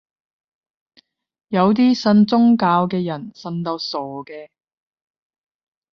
[1.49, 4.49] 有啲信宗教嘅人信到傻嘅